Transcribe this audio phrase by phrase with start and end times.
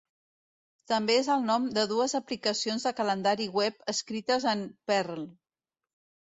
[0.91, 5.29] També és el nom de dues aplicacions de calendari web escrites en Perl.